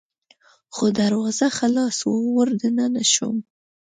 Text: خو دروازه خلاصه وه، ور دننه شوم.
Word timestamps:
خو 0.75 0.85
دروازه 0.99 1.47
خلاصه 1.57 2.03
وه، 2.11 2.21
ور 2.35 2.49
دننه 2.61 3.03
شوم. 3.13 3.37